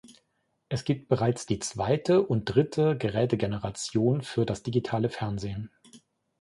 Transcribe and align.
Es 0.67 0.83
gibt 0.83 1.09
bereits 1.09 1.45
die 1.45 1.59
zweite 1.59 2.23
und 2.25 2.45
dritte 2.45 2.97
Gerätegeneration 2.97 4.23
für 4.23 4.47
das 4.47 4.63
digitale 4.63 5.09
Fernsehen. 5.11 5.69